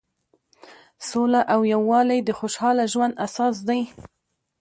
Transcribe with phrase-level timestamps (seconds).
[1.09, 3.81] سوله او یووالی د خوشحاله ژوند اساس دی.